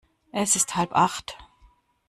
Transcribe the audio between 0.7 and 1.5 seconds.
halb acht.